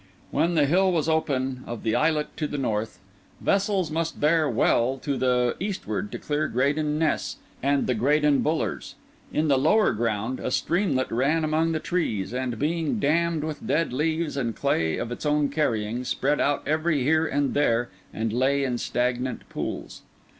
When 0.31 0.55
the 0.55 0.65
hill 0.65 0.91
was 0.91 1.07
open 1.07 1.63
of 1.67 1.83
the 1.83 1.93
islet 1.93 2.35
to 2.37 2.47
the 2.47 2.57
north, 2.57 2.97
vessels 3.39 3.91
must 3.91 4.19
bear 4.19 4.49
well 4.49 4.97
to 4.97 5.15
the 5.15 5.55
eastward 5.59 6.11
to 6.11 6.17
clear 6.17 6.47
Graden 6.47 6.97
Ness 6.97 7.35
and 7.61 7.85
the 7.85 7.93
Graden 7.93 8.39
Bullers. 8.39 8.95
In 9.31 9.47
the 9.47 9.59
lower 9.59 9.93
ground, 9.93 10.39
a 10.39 10.49
streamlet 10.49 11.11
ran 11.11 11.43
among 11.43 11.73
the 11.73 11.79
trees, 11.79 12.33
and, 12.33 12.57
being 12.57 12.97
dammed 12.99 13.43
with 13.43 13.67
dead 13.67 13.93
leaves 13.93 14.37
and 14.37 14.55
clay 14.55 14.97
of 14.97 15.11
its 15.11 15.23
own 15.23 15.49
carrying, 15.49 16.03
spread 16.03 16.39
out 16.39 16.63
every 16.67 17.03
here 17.03 17.27
and 17.27 17.53
there, 17.53 17.89
and 18.11 18.33
lay 18.33 18.63
in 18.63 18.79
stagnant 18.79 19.47
pools. 19.49 20.01